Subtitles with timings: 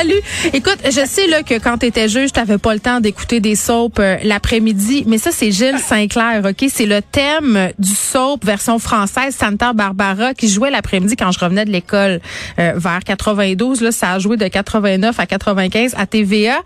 [0.00, 0.22] Salut.
[0.54, 3.54] Écoute, je sais là que quand tu étais juge, tu pas le temps d'écouter des
[3.54, 8.78] soaps euh, l'après-midi, mais ça c'est Gilles Sinclair, OK, c'est le thème du soap version
[8.78, 12.20] française Santa Barbara qui jouait l'après-midi quand je revenais de l'école
[12.58, 16.60] euh, vers 92 là, ça a joué de 89 à 95 à TVA.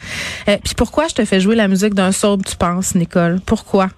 [0.48, 3.41] Euh, Puis pourquoi je te fais jouer la musique d'un soap, tu penses Nicole?
[3.45, 3.89] Pourquoi?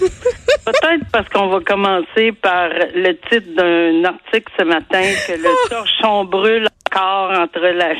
[0.64, 6.24] Peut-être parce qu'on va commencer par le titre d'un article ce matin que le torchon
[6.24, 7.94] brûle encore entre la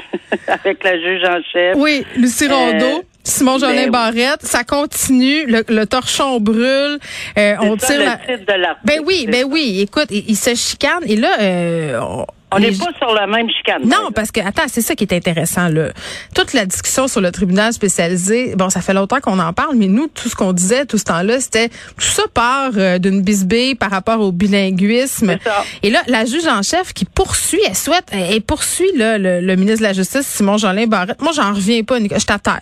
[0.54, 1.76] avec la juge en chef.
[1.76, 2.98] Oui, Lucie Rondeau.
[2.98, 6.98] Euh, Simon Jolin ben- Barrette, ça continue, le, le torchon brûle,
[7.38, 8.16] euh, on ça, tire le la...
[8.18, 8.80] titre de l'article.
[8.84, 12.70] Ben oui, ben oui, écoute, il, il se chicane et là euh, on, On n'est
[12.72, 13.82] pas sur la même chicane.
[13.88, 15.88] non, parce que attends, c'est ça qui est intéressant là.
[16.34, 19.86] Toute la discussion sur le tribunal spécialisé, bon, ça fait longtemps qu'on en parle, mais
[19.88, 23.74] nous, tout ce qu'on disait tout ce temps-là, c'était tout ça part euh, d'une bisbille
[23.74, 25.36] par rapport au bilinguisme.
[25.42, 25.64] Ça.
[25.82, 29.40] Et là, la juge en chef qui poursuit, elle souhaite, elle, elle poursuit là, le,
[29.40, 31.22] le ministre de la Justice, Simon Jolin Barrette.
[31.22, 32.18] Moi, j'en reviens pas, Nicolas.
[32.20, 32.58] Je t'attends.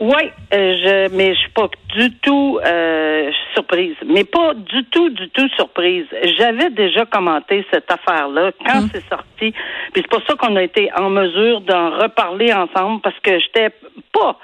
[0.00, 3.96] Oui, euh, je, mais je suis pas du tout euh, surprise.
[4.06, 6.06] Mais pas du tout, du tout surprise.
[6.38, 9.52] J'avais déjà commenté cette affaire-là quand c'est sorti.
[9.92, 13.70] Puis c'est pour ça qu'on a été en mesure d'en reparler ensemble parce que j'étais
[14.10, 14.38] pas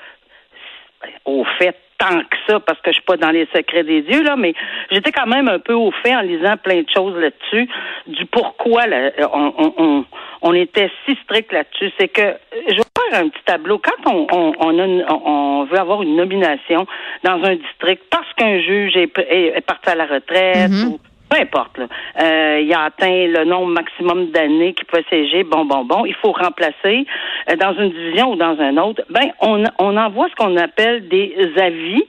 [1.24, 4.22] au fait tant que ça parce que je suis pas dans les secrets des dieux
[4.22, 4.54] là mais
[4.90, 7.68] j'étais quand même un peu au fait en lisant plein de choses là-dessus
[8.06, 10.04] du pourquoi là, on, on, on,
[10.42, 11.90] on était si strict là-dessus.
[11.98, 12.34] C'est que
[12.68, 13.78] je vais faire un petit tableau.
[13.78, 16.86] Quand on on, on, a une- on- veut avoir une nomination
[17.24, 21.38] dans un district parce qu'un juge est, est, est parti à la retraite ou peu
[21.40, 21.78] importe.
[21.78, 21.86] Là.
[22.20, 25.44] Euh, il a atteint le nombre maximum d'années qu'il peut siéger.
[25.44, 26.06] Bon, bon, bon.
[26.06, 27.06] Il faut remplacer
[27.50, 29.02] euh, dans une division ou dans un autre.
[29.10, 32.02] Ben, on, on envoie ce qu'on appelle des avis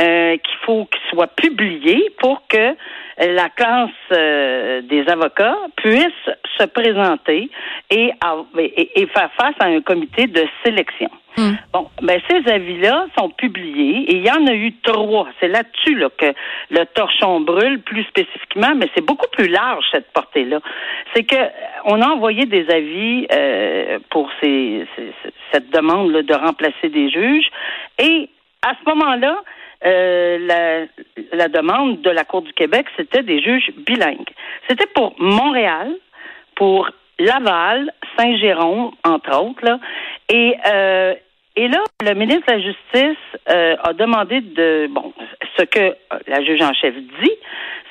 [0.00, 2.74] euh, qu'il faut qu'ils soient publiés pour que
[3.20, 6.30] la classe euh, des avocats puisse
[6.60, 7.50] se présenter
[7.90, 11.10] et, av- et, et faire face à un comité de sélection.
[11.72, 15.28] Bon, ben ces avis-là sont publiés et il y en a eu trois.
[15.40, 16.32] C'est là-dessus là, que
[16.70, 20.58] le torchon brûle plus spécifiquement, mais c'est beaucoup plus large cette portée-là.
[21.14, 21.36] C'est que
[21.86, 25.12] on a envoyé des avis euh, pour ces, ces-
[25.52, 27.48] cette demande là, de remplacer des juges
[27.98, 28.28] et
[28.62, 29.36] à ce moment-là,
[29.86, 30.80] euh, la,
[31.32, 34.28] la demande de la Cour du Québec, c'était des juges bilingues.
[34.68, 35.94] C'était pour Montréal,
[36.60, 39.80] pour Laval, Saint-Jérôme, entre autres, là.
[40.28, 41.14] Et, euh,
[41.56, 45.14] et là, le ministre de la Justice euh, a demandé de bon
[45.56, 47.32] ce que la juge en chef dit,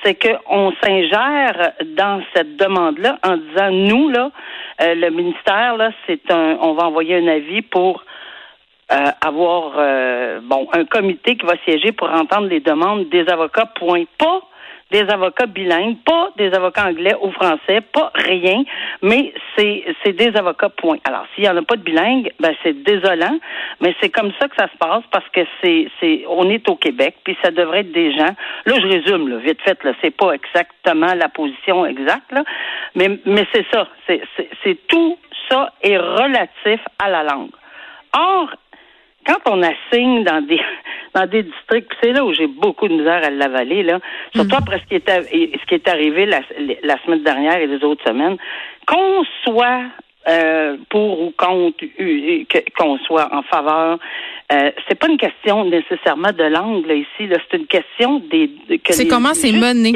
[0.04, 4.30] c'est qu'on s'ingère dans cette demande-là en disant nous, là,
[4.82, 8.04] euh, le ministère, là, c'est un on va envoyer un avis pour
[8.92, 9.72] euh, avoir
[10.42, 14.04] bon un comité qui va siéger pour entendre les demandes des avocats, point.
[14.16, 14.42] Pas
[14.90, 18.64] des avocats bilingues, pas des avocats anglais ou français, pas rien,
[19.02, 20.98] mais c'est c'est des avocats, point.
[21.04, 23.38] Alors, s'il n'y en a pas de bilingues, ben c'est désolant,
[23.80, 26.76] mais c'est comme ça que ça se passe parce que c'est c'est on est au
[26.76, 28.34] Québec, puis ça devrait être des gens.
[28.66, 32.42] Là, je résume, là, vite fait, là, c'est pas exactement la position exacte, là,
[32.94, 35.18] mais mais c'est ça, c'est c'est c'est tout
[35.48, 37.50] ça est relatif à la langue.
[38.16, 38.50] Or,
[39.26, 40.60] quand on assigne dans des
[41.14, 43.98] dans des districts, c'est là où j'ai beaucoup de misère à l'avaler, là,
[44.34, 46.40] surtout après ce qui est, ce qui est arrivé la,
[46.82, 48.36] la semaine dernière et les autres semaines,
[48.86, 49.82] qu'on soit
[50.28, 52.44] euh, pour ou contre, euh,
[52.78, 53.98] qu'on soit en faveur,
[54.52, 58.76] euh, c'est pas une question nécessairement de langue là, ici, c'est une question des de-
[58.76, 59.92] que C'est les comment c'est mené.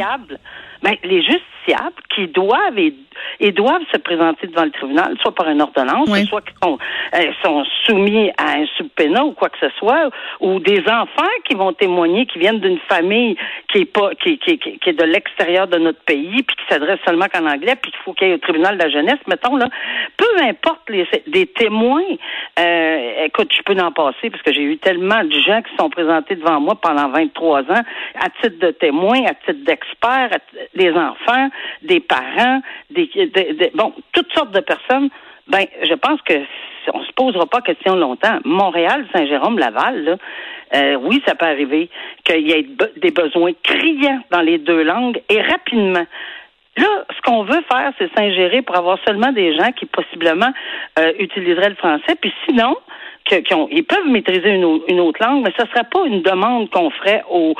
[0.83, 1.23] ben, les
[1.65, 2.95] justiciables qui doivent et,
[3.41, 6.27] et doivent se présenter devant le tribunal, soit par une ordonnance, Oui.
[6.27, 6.79] soit qui sont,
[7.15, 11.55] euh, sont soumis à un subpénat ou quoi que ce soit, ou des enfants qui
[11.55, 13.37] vont témoigner, qui viennent d'une famille
[13.73, 16.65] qui est pas qui, qui, qui, qui est de l'extérieur de notre pays, puis qui
[16.69, 19.19] s'adresse seulement qu'en anglais, puis qu'il faut qu'il y ait au tribunal de la jeunesse,
[19.27, 19.69] mettons là,
[20.17, 22.03] peu importe les des témoins.
[22.59, 25.91] Euh, écoute, je peux en passer parce que j'ai eu tellement de gens qui sont
[25.91, 27.83] présentés devant moi pendant 23 ans
[28.21, 30.31] à titre de témoins, à titre d'experts,
[30.75, 31.49] des enfants,
[31.83, 32.61] des parents,
[32.91, 33.09] des,
[33.75, 35.09] bon, toutes sortes de personnes.
[35.49, 36.35] Ben, je pense que
[36.93, 38.39] on se posera pas question longtemps.
[38.45, 40.17] Montréal, Saint-Jérôme, Laval, là,
[40.75, 41.89] euh, oui, ça peut arriver
[42.25, 42.67] qu'il y ait
[42.97, 46.07] des besoins criants dans les deux langues et rapidement.
[46.77, 50.53] Là, ce qu'on veut faire, c'est s'ingérer pour avoir seulement des gens qui possiblement
[50.99, 52.17] euh, utiliseraient le français.
[52.21, 52.77] Puis sinon,
[53.31, 56.69] ils peuvent maîtriser une, au- une autre langue, mais ce ne serait pas une demande
[56.71, 57.55] qu'on ferait aux,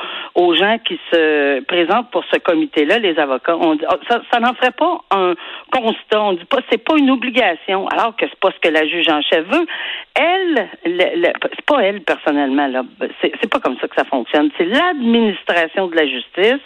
[0.55, 3.57] gens qui se présentent pour ce comité-là, les avocats.
[3.57, 5.33] On oh, ça, ça n'en ferait pas un
[5.71, 6.21] constat.
[6.21, 9.09] On dit pas, c'est pas une obligation, alors que c'est pas ce que la juge
[9.09, 9.65] en chef veut.
[10.13, 12.83] Elle, le- le- c'est pas elle personnellement là.
[13.21, 14.49] C'est pas comme ça que ça fonctionne.
[14.57, 16.61] C'est l'administration de la justice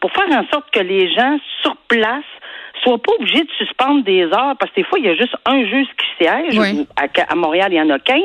[0.00, 2.24] pour faire en sorte que les gens sur place
[2.82, 5.36] soient pas obligés de suspendre des heures parce que des fois il y a juste
[5.46, 6.58] un juge qui siège.
[6.58, 6.72] Ouais.
[6.72, 8.18] Ou À, à Montréal il y en a 15,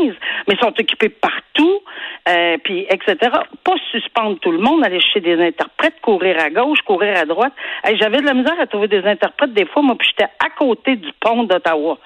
[0.48, 1.80] mais ils sont occupés partout,
[2.28, 3.16] euh, puis etc.
[3.64, 7.54] Pas suspendre tout le monde, aller chez des interprètes, courir à gauche, courir à droite.
[7.84, 10.50] Hey, J'avais de la misère à trouver des interprètes des fois, moi puis j'étais à
[10.58, 11.98] côté du pont d'Ottawa.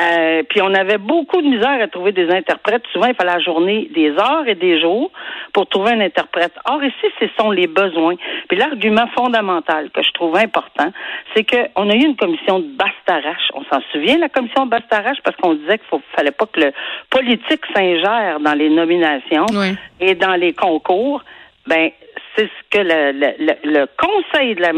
[0.00, 2.82] Euh, puis on avait beaucoup de misère à trouver des interprètes.
[2.92, 5.10] Souvent, il fallait la journée des heures et des jours
[5.52, 6.52] pour trouver un interprète.
[6.64, 8.14] Or, ici, ce sont les besoins.
[8.48, 10.90] Puis l'argument fondamental que je trouve important,
[11.34, 11.44] c'est
[11.80, 13.48] qu'on a eu une commission de Bastarache.
[13.54, 16.60] On s'en souvient, la commission de Bastarache, parce qu'on disait qu'il ne fallait pas que
[16.60, 16.72] le
[17.10, 19.74] politique s'ingère dans les nominations Oui.
[20.00, 21.22] et dans les concours.
[21.66, 21.90] Ben,
[22.36, 23.34] c'est ce que le, le-
[23.64, 24.72] le- le Conseil de la,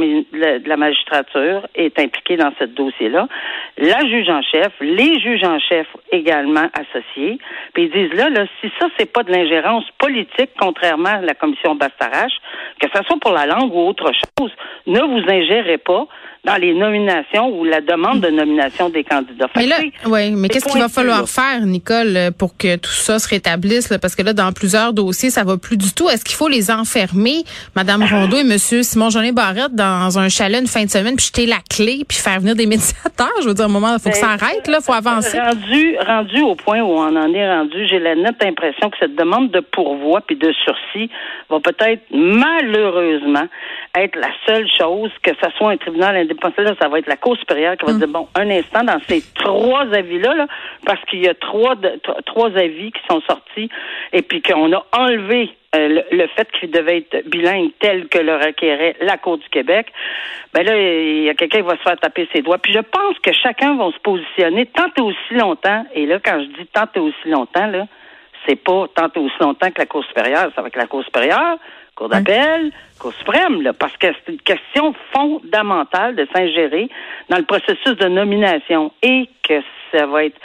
[0.59, 3.29] de magistrature est impliqué dans ce dossier-là.
[3.79, 7.39] La juge en chef, les juges en chef également associés.
[7.75, 11.35] Puis ils disent là, là, si ça, c'est pas de l'ingérence politique, contrairement à la
[11.35, 12.33] commission Bastarache,
[12.81, 14.53] que ce soit pour la langue ou autre chose,
[14.87, 16.07] ne vous ingérez pas
[16.45, 19.49] dans les nominations ou la demande de nomination des candidats.
[19.55, 23.21] Mais là, ouais, mais qu'est-ce qu'il va falloir faire, Nicole, euh, pour que tout ça
[23.21, 23.91] se rétablisse?
[23.91, 23.99] là?
[24.01, 26.09] Parce que là, dans plusieurs dossiers, ça va plus du tout.
[26.09, 27.45] Est-ce qu'il faut les enfermer,
[27.77, 31.27] Madame Rondeau et Monsieur Simon Jolin Barrette, dans un chalet une fin de semaine, puis
[31.27, 33.31] jeter la clé, puis faire venir des médiateurs?
[33.43, 35.39] Je veux dire, à un moment, il faut que ça Ben, arrête, là, faut avancer.
[35.39, 39.15] Rendu, rendu au point où on en est rendu, j'ai la nette impression que cette
[39.15, 41.09] demande de pourvoi puis de sursis
[41.49, 43.47] va peut-être malheureusement
[43.97, 46.32] être la seule chose que ça soit un tribunal indépendant.
[46.81, 49.87] Ça va être la Cour supérieure qui va dire bon, un instant dans ces trois
[49.93, 50.47] avis-là, là,
[50.87, 53.69] parce qu'il y a trois de- trois avis qui sont sortis
[54.13, 58.19] et puis qu'on a enlevé euh, le, le fait qu'il devait être bilingue tel que
[58.19, 59.87] le requérait la Cour du Québec,
[60.53, 62.59] ben là, il y a quelqu'un qui va se faire taper ses doigts.
[62.59, 66.41] Puis je pense que chacun va se positionner tant et aussi longtemps, et là, quand
[66.41, 67.87] je dis tant et aussi longtemps, là,
[68.47, 71.57] c'est pas tant et aussi longtemps que la Cour supérieure, c'est avec la Cour supérieure,
[71.95, 76.89] Cour d'appel, Cour suprême, là, parce que c'est une question fondamentale de s'ingérer
[77.29, 79.61] dans le processus de nomination et que
[79.93, 80.39] ça va être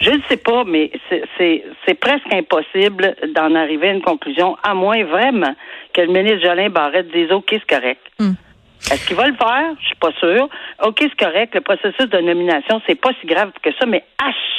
[0.00, 0.90] je ne sais pas, mais
[1.36, 5.54] c'est- presque impossible d'en arriver à une conclusion, à moins vraiment
[5.92, 8.00] que le ministre Jolin Barrette dise OK, c'est correct.
[8.18, 8.32] Hmm.
[8.90, 9.74] Est-ce qu'il va le faire?
[9.78, 10.48] Je suis pas sûre.
[10.86, 11.54] OK, c'est correct.
[11.54, 14.02] Le processus de nomination, c'est pas si grave que ça, mais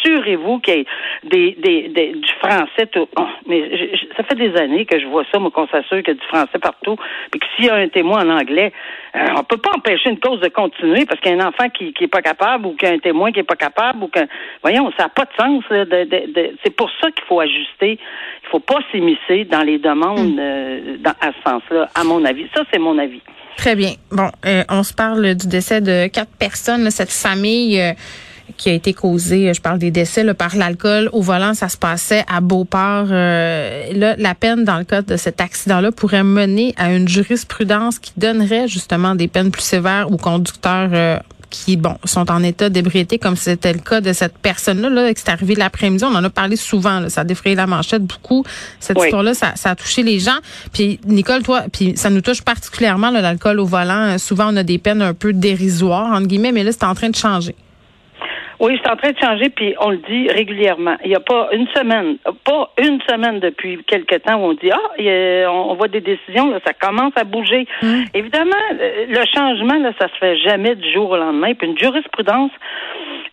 [0.03, 0.85] assurez-vous qu'il y ait
[1.23, 2.87] des, des, des- du français.
[2.91, 3.07] Tout.
[3.17, 5.97] Oh, mais je- je- ça fait des années que je vois ça, moi, qu'on s'assure
[6.03, 6.95] qu'il y a du français partout.
[7.31, 8.71] Puis que s'il y a un témoin en anglais,
[9.15, 11.69] euh, on peut pas empêcher une cause de continuer parce qu'il y a un enfant
[11.69, 14.03] qui, qui est pas capable ou qu'il y a un témoin qui est pas capable
[14.03, 14.19] ou que,
[14.61, 15.63] voyons, ça n'a pas de sens.
[15.69, 17.99] là, de- de- de- c'est pour ça qu'il faut ajuster.
[18.43, 22.47] Il faut pas s'immiscer dans les demandes euh, dans, à ce sens-là, à mon avis.
[22.55, 23.21] Ça, c'est mon avis.
[23.57, 23.91] Très bien.
[24.11, 27.91] Bon, euh, on se parle du décès de quatre personnes, cette famille euh,
[28.57, 31.69] qui a été causée, euh, je parle des décès là, par l'alcool au volant, ça
[31.69, 33.07] se passait à Beauport.
[33.11, 37.99] Euh, là, la peine dans le cas de cet accident-là pourrait mener à une jurisprudence
[37.99, 41.17] qui donnerait justement des peines plus sévères aux conducteurs euh,
[41.49, 45.21] qui, bon, sont en état d'ébriété, comme c'était le cas de cette personne-là, là, qui
[45.21, 46.01] est arrivée l'après-midi.
[46.05, 48.45] On en a parlé souvent, là, ça a défrayé la manchette beaucoup.
[48.79, 49.07] Cette Oui.
[49.07, 50.37] histoire-là, ça, ça a touché les gens.
[50.71, 54.13] Puis, Nicole, toi, puis ça nous touche particulièrement, là, l'alcool au volant.
[54.13, 56.95] Euh, Souvent, on a des peines un peu dérisoires, entre guillemets, mais là, c'est en
[56.95, 57.53] train de changer.
[58.63, 60.95] Oui, c'est en train de changer, puis on le dit régulièrement.
[61.03, 64.69] Il n'y a pas une semaine, pas une semaine depuis quelque temps où on dit
[64.71, 67.65] ah, a- on voit des décisions, là, ça commence à bouger.
[68.13, 68.51] Évidemment,
[69.09, 71.53] le changement, là, ça se fait jamais du jour au lendemain.
[71.55, 72.51] Puis une jurisprudence,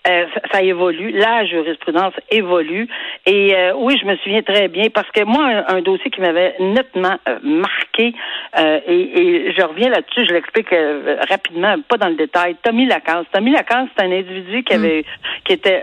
[0.08, 1.10] euh, ça, évolue.
[1.10, 2.88] La jurisprudence évolue.
[3.26, 6.20] Et euh, oui, je me souviens très bien parce que moi, un, un dossier qui
[6.20, 8.14] m'avait nettement euh, marqué,
[8.58, 12.56] euh, et, et je reviens là-dessus, je l'explique euh, rapidement, pas dans le détail.
[12.62, 13.26] Tommy Lacasse.
[13.32, 15.04] Tommy Lacasse, c'est un individu qui avait
[15.44, 15.82] qui était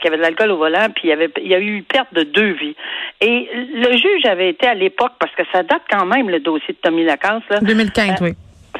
[0.00, 2.12] qui avait de l'alcool au volant, puis il y avait il y a eu perte
[2.14, 2.76] de deux vies.
[3.20, 6.74] Et le juge avait été à l'époque, parce que ça date quand même le dossier
[6.74, 7.60] de Tommy Lacasse, là.
[7.60, 8.32] 2015, oui.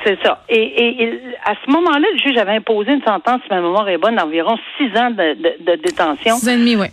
[0.05, 0.43] C'est ça.
[0.49, 3.89] Et, et- et à ce moment-là, le juge avait imposé une sentence, si ma mémoire
[3.89, 6.37] est bonne, d'environ six ans de, de- de détention.
[6.37, 6.87] Six ans et demi, oui.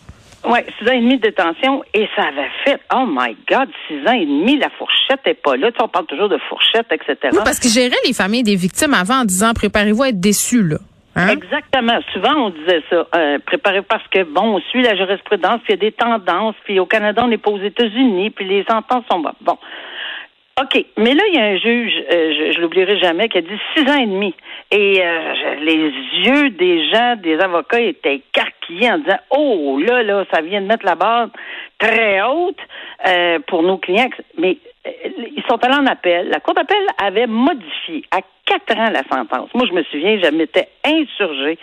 [0.48, 1.84] Oui, six ans et demi de détention.
[1.94, 5.56] Et ça avait fait, oh my God, six ans et demi, la fourchette n'est pas
[5.56, 5.72] là.
[5.72, 7.16] Tu sais, on parle toujours de fourchette, etc.
[7.32, 10.64] Oui, parce qu'il gérait les familles des victimes avant en disant préparez-vous à être déçus,
[10.64, 10.78] là.
[11.18, 11.30] Hein?
[11.30, 11.98] Exactement.
[12.14, 13.08] Souvent, on disait ça.
[13.16, 16.56] Euh, préparez parce que, bon, on suit la jurisprudence, puis il y a des tendances,
[16.66, 19.32] puis au Canada, on n'est pas aux États-Unis, puis les sentences sont bonnes.
[19.42, 19.58] Bon.
[20.62, 23.42] OK, mais là, il y a un juge, euh, je, je l'oublierai jamais, qui a
[23.42, 24.34] dit six ans et demi.
[24.72, 25.92] Et euh, les
[26.26, 30.68] yeux des gens, des avocats étaient écarquillés en disant Oh, là, là, ça vient de
[30.68, 31.28] mettre la barre
[31.78, 32.60] très haute
[33.06, 34.10] euh, pour nos clients.
[34.38, 34.58] Mais
[34.88, 34.92] euh,
[35.36, 36.30] ils sont allés en appel.
[36.30, 39.50] La Cour d'appel avait modifié à quatre ans la sentence.
[39.54, 41.58] Moi, je me souviens, je m'étais insurgée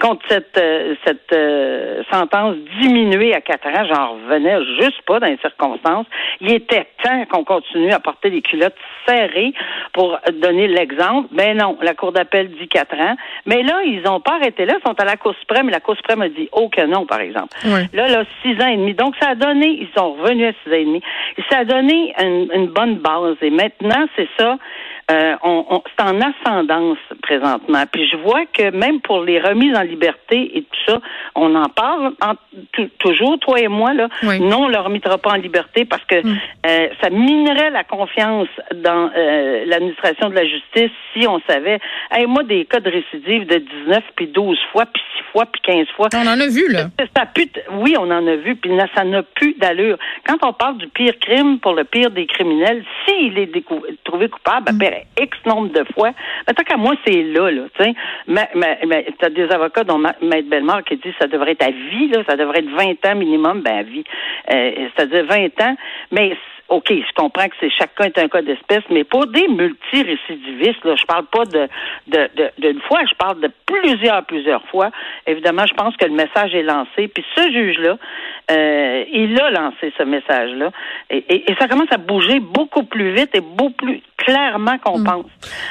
[0.00, 3.84] contre cette, euh, cette euh, sentence diminuée à quatre ans.
[3.90, 6.06] J'en revenais juste pas dans les circonstances.
[6.40, 8.76] Il était temps qu'on continue à porter des culottes
[9.06, 9.52] serrées
[9.92, 11.28] pour donner l'exemple.
[11.32, 13.16] Ben non, la Cour d'appel dit quatre ans.
[13.46, 14.74] Mais là, ils n'ont pas arrêté là.
[14.78, 17.20] Ils sont à la Cour suprême la Cour suprême a dit oh que non, par
[17.20, 17.56] exemple.
[17.64, 17.88] Ouais.
[17.92, 18.94] Là, là, six ans et demi.
[18.94, 21.02] Donc, ça a donné, ils sont revenus à six ans et demi.
[21.50, 23.36] Ça a donné une, une bonne base.
[23.42, 24.58] Et maintenant, c'est ça.
[25.10, 27.84] Euh, on, on- c'est en ascendance présentement.
[27.92, 31.00] Puis je vois que même pour les remises en liberté et ça,
[31.34, 32.34] on en parle en-
[32.98, 34.08] toujours, toi et moi, là.
[34.22, 34.40] Oui.
[34.40, 36.38] Non, on ne le remettra pas en liberté parce que Mm.
[36.66, 41.78] euh, ça minerait la confiance dans euh, l'administration de la justice si on savait.
[42.10, 45.60] Hey, moi, des cas de récidive de 19, puis 12 fois, puis 6 fois, puis
[45.62, 46.08] 15 fois.
[46.14, 46.86] On en a vu, là.
[47.16, 47.24] Ça
[47.72, 49.98] oui, on en a vu, puis là, ça n'a plus d'allure.
[50.26, 53.50] Quand on parle du pire crime pour le pire des criminels, s'il est
[54.04, 56.10] trouvé coupable après X nombre de fois,
[56.46, 57.94] ben, tant qu'à moi, c'est là, là, tu sais.
[58.26, 61.52] Mais, mais, mais t'as des avocats dont Ma- Maître Bellemare qui dit que ça devrait
[61.52, 64.04] être à vie, là, ça devrait être 20 ans minimum, ben à vie.
[64.52, 65.76] Euh, C'est-à-dire 20 ans,
[66.12, 66.36] mais
[66.68, 70.96] OK, je comprends que c'est chacun est un cas d'espèce, mais pour des multirécidivistes, là,
[70.96, 71.68] je parle pas de
[72.08, 74.90] de- de- d'une fois, je parle de plusieurs, plusieurs fois.
[75.26, 77.08] Évidemment, je pense que le message est lancé.
[77.08, 77.96] Puis ce juge-là,
[78.50, 80.70] euh, il a lancé ce message-là.
[81.10, 85.02] Et, et- et ça commence à bouger beaucoup plus vite et beaucoup plus clairement qu'on
[85.04, 85.26] pense.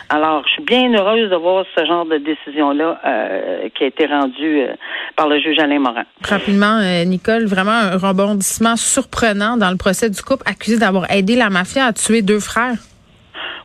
[0.10, 4.06] Alors, je suis bien heureuse de voir ce genre de décision-là euh, qui a été
[4.06, 4.74] rendue euh,
[5.16, 6.04] par le juge Alain Morin.
[6.22, 11.36] Rapidement, euh, Nicole, vraiment un rebondissement surprenant dans le procès du couple accusé d'avoir aidé
[11.36, 12.78] la mafia à tuer deux frères.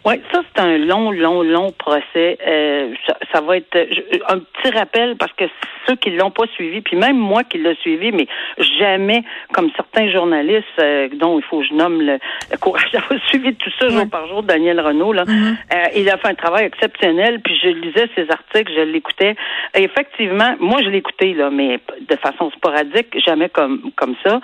[0.07, 2.39] Oui, ça c'est un long, long, long procès.
[2.47, 5.45] Euh, ça, ça va être je- un petit rappel parce que
[5.87, 8.27] ceux qui l'ont pas suivi, puis même moi qui l'ai suivi, mais
[8.79, 12.19] jamais comme certains journalistes euh, dont il faut que je nomme le,
[12.51, 16.17] le courage d'avoir suivi tout ça jour par jour, Daniel Renault, là, euh, il a
[16.17, 17.41] fait un travail exceptionnel.
[17.43, 19.37] Puis je lisais ses articles, je l'écoutais.
[19.75, 21.79] Effectivement, moi je l'écoutais là, mais
[22.09, 24.41] de façon sporadique, jamais comme comme ça.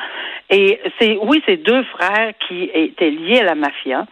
[0.50, 4.06] Et c'est oui, c'est deux frères qui étaient liés à la mafia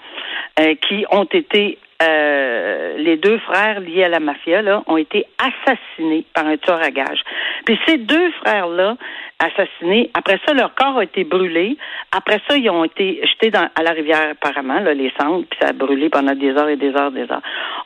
[0.58, 5.26] euh, qui ont été euh, les deux frères liés à la mafia là ont été
[5.38, 7.22] assassinés par un tueur à gages.
[7.64, 8.96] Puis ces deux frères là
[9.38, 11.76] assassinés, après ça leur corps a été brûlé.
[12.10, 15.58] Après ça ils ont été jetés dans, à la rivière apparemment là, les cendres puis
[15.60, 17.42] ça a brûlé pendant des heures et des heures des heures.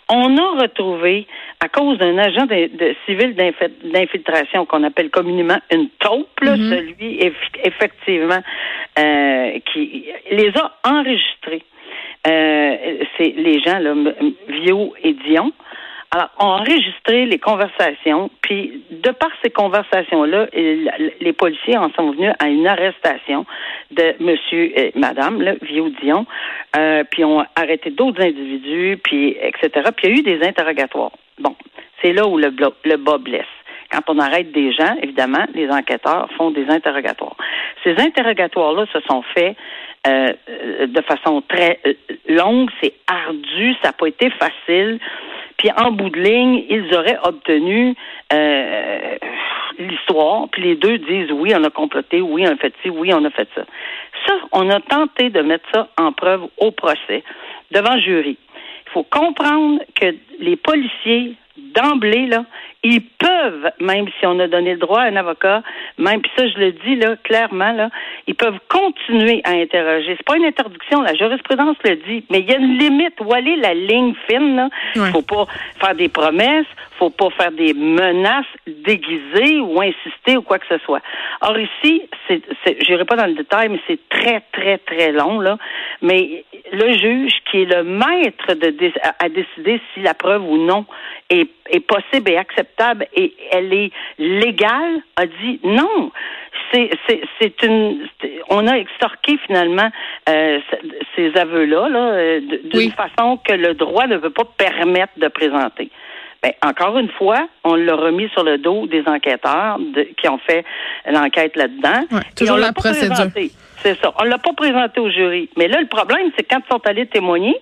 [0.09, 1.27] On a retrouvé
[1.61, 6.57] à cause d'un agent de, de civil d'inf- d'infiltration qu'on appelle communément une taupe, là,
[6.57, 8.41] celui eff- effectivement
[8.99, 11.63] euh, qui les a enregistrés
[12.29, 13.95] euh, c'est les gens, là,
[14.49, 15.53] Vio et Dion,
[16.11, 22.33] alors, ont enregistré les conversations, puis de par ces conversations-là, les policiers en sont venus
[22.39, 23.45] à une arrestation
[23.91, 26.25] de monsieur et madame, là, Vio Dion,
[26.77, 29.91] euh, puis ont arrêté d'autres individus, puis etc.
[29.95, 31.13] Puis il y a eu des interrogatoires.
[31.39, 31.55] Bon,
[32.03, 32.55] c'est là où le,
[32.85, 33.45] le bas blesse.
[33.91, 37.37] Quand on arrête des gens, évidemment, les enquêteurs font des interrogatoires.
[37.85, 39.57] Ces interrogatoires-là se sont faits
[40.07, 41.95] euh, euh, de façon très euh,
[42.29, 45.01] longue, c'est ardu, ça n'a pas été facile.
[45.57, 47.95] Puis en bout de ligne, ils auraient obtenu
[48.33, 49.17] euh,
[49.79, 53.13] l'histoire, puis les deux disent oui, on a comploté, oui, on a fait ci, oui,
[53.13, 53.63] on a fait ça.
[54.27, 57.25] Ça, on a tenté de mettre ça en preuve au procès,
[57.73, 58.37] devant jury.
[58.87, 61.35] Il faut comprendre que les policiers,
[61.75, 62.45] d'emblée, là,
[62.85, 65.63] ils peuvent, même si on a donné le droit à un avocat,
[65.99, 67.91] même, puis ça, je le dis, là, clairement, là,
[68.27, 70.15] ils peuvent continuer à interroger.
[70.17, 73.15] C'est pas une interdiction, la jurisprudence le dit, mais il y a une limite.
[73.21, 74.69] Où aller la ligne fine, là?
[74.95, 75.11] Ouais.
[75.11, 75.47] Faut pas
[75.81, 76.67] faire des promesses,
[76.99, 81.01] faut pas faire des menaces déguisées ou insister ou quoi que ce soit.
[81.41, 85.41] Or ici, c'est, c'est j'irai pas dans le détail, mais c'est très, très, très long,
[85.41, 85.59] là.
[86.01, 88.75] Mais le juge, qui est le maître de
[89.21, 90.85] à, décider si la preuve ou non
[91.31, 96.11] est, est possible et acceptable et elle est légale, a dit non.
[96.73, 99.89] C'est, c'est, c'est une, c'est- on a extorqué finalement
[100.29, 100.59] euh,
[101.17, 102.91] ces aveux-là, là, euh, d'une Oui.
[102.97, 105.91] façon que le droit ne veut pas permettre de présenter.
[106.43, 110.39] Ben, encore une fois, on l'a remis sur le dos des enquêteurs de- qui ont
[110.39, 110.65] fait
[111.11, 112.05] l'enquête là-dedans.
[112.13, 113.09] Ouais, Et toujours on l'a la pas procédure.
[113.15, 113.51] présenté.
[113.79, 114.13] C'est ça.
[114.21, 115.49] On l'a pas présenté au jury.
[115.57, 117.57] Mais là, le problème, c'est quand ils sont allés témoigner,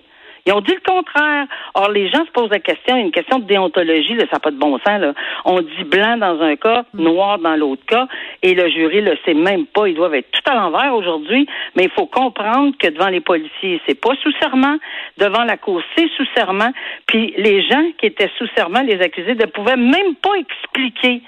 [0.47, 1.45] Ils ont dit le contraire.
[1.73, 4.51] Or, les gens se posent la question, une question de déontologie, là, ça n'a pas
[4.51, 5.01] de bon sens.
[5.01, 5.13] Là.
[5.43, 8.07] On dit blanc dans un cas, noir dans l'autre cas,
[8.41, 9.87] et le jury le sait même pas.
[9.89, 13.81] Ils doivent être tout à l'envers aujourd'hui, mais il faut comprendre que devant les policiers,
[13.85, 14.77] c'est pas sous serment.
[15.17, 16.71] Devant la cour, c'est sous serment.
[17.07, 21.21] Puis les gens qui étaient sous serment, les accusés, ne pouvaient même pas expliquer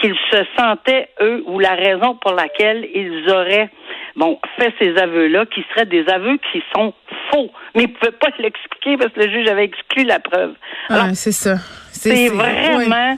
[0.00, 3.70] qu'ils se sentaient, eux, ou la raison pour laquelle ils auraient
[4.16, 6.92] bon, fait ces aveux-là, qui seraient des aveux qui sont
[7.30, 7.50] faux.
[7.74, 10.54] Mais ils ne pouvaient pas l'expliquer parce que le juge avait exclu la preuve.
[10.88, 11.56] Alors, Ouais, c'est ça.
[11.92, 13.16] c'est vraiment,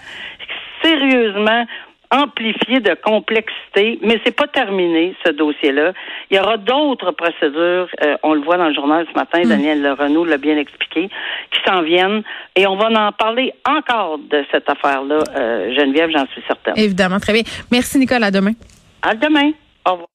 [0.83, 1.67] sérieusement,
[2.13, 5.93] amplifié de complexité, mais c'est pas terminé ce dossier-là.
[6.31, 9.97] Il y aura d'autres procédures, euh, on le voit dans le journal ce matin, Daniel
[9.99, 12.23] Renaud l'a bien expliqué, qui s'en viennent
[12.55, 16.75] et on va en parler encore de cette affaire-là, euh, Geneviève, j'en suis certaine.
[16.77, 17.43] Évidemment, très bien.
[17.71, 18.53] Merci Nicole, à demain.
[19.03, 19.51] À demain.
[19.87, 20.09] Au revoir.